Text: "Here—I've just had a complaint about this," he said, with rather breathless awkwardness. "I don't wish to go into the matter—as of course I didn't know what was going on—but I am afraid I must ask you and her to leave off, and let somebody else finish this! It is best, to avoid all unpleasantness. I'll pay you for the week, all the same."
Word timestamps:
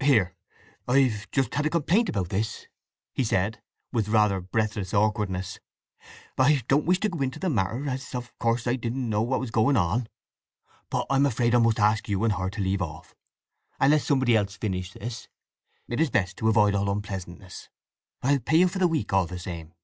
"Here—I've 0.00 1.28
just 1.32 1.54
had 1.56 1.66
a 1.66 1.70
complaint 1.70 2.08
about 2.08 2.28
this," 2.28 2.68
he 3.12 3.24
said, 3.24 3.60
with 3.90 4.06
rather 4.10 4.40
breathless 4.40 4.94
awkwardness. 4.94 5.58
"I 6.38 6.62
don't 6.68 6.86
wish 6.86 7.00
to 7.00 7.08
go 7.08 7.20
into 7.20 7.40
the 7.40 7.50
matter—as 7.50 8.14
of 8.14 8.32
course 8.38 8.68
I 8.68 8.76
didn't 8.76 9.10
know 9.10 9.22
what 9.22 9.40
was 9.40 9.50
going 9.50 9.76
on—but 9.76 11.06
I 11.10 11.16
am 11.16 11.26
afraid 11.26 11.52
I 11.52 11.58
must 11.58 11.80
ask 11.80 12.08
you 12.08 12.22
and 12.22 12.34
her 12.34 12.48
to 12.50 12.60
leave 12.60 12.80
off, 12.80 13.16
and 13.80 13.90
let 13.90 14.02
somebody 14.02 14.36
else 14.36 14.54
finish 14.56 14.92
this! 14.92 15.26
It 15.88 16.00
is 16.00 16.10
best, 16.10 16.36
to 16.36 16.48
avoid 16.48 16.76
all 16.76 16.88
unpleasantness. 16.88 17.68
I'll 18.22 18.38
pay 18.38 18.58
you 18.58 18.68
for 18.68 18.78
the 18.78 18.86
week, 18.86 19.12
all 19.12 19.26
the 19.26 19.36
same." 19.40 19.74